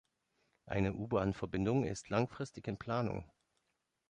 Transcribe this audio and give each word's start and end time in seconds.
Eine 0.65 0.93
U-Bahnverbindung 0.95 1.83
ist 1.85 2.09
langfristig 2.09 2.67
in 2.67 2.79
Planung. 2.79 3.23